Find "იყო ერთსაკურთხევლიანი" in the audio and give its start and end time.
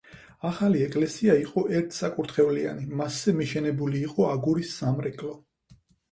1.41-2.85